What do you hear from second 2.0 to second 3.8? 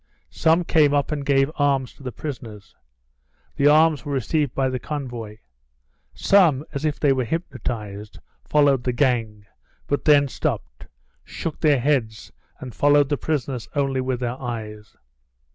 the prisoners. The